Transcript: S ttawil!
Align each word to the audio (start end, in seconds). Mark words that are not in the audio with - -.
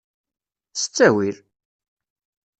S 0.73 0.83
ttawil! 0.85 1.37